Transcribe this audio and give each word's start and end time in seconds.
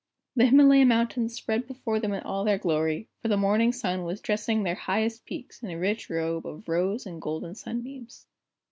The 0.35 0.47
Himalaya 0.47 0.83
Mountains 0.83 1.35
spread 1.35 1.67
before 1.67 1.99
them 1.99 2.11
in 2.11 2.23
all 2.23 2.43
their 2.43 2.57
glory, 2.57 3.07
for 3.21 3.27
the 3.27 3.37
morning 3.37 3.71
sun 3.71 4.03
was 4.03 4.19
dressing 4.19 4.63
their 4.63 4.73
highest 4.73 5.27
peaks 5.27 5.61
in 5.61 5.69
a 5.69 5.77
rich 5.77 6.09
robe 6.09 6.47
of 6.47 6.67
rose 6.67 7.05
and 7.05 7.21
golden 7.21 7.53
sunbeams. 7.53 8.25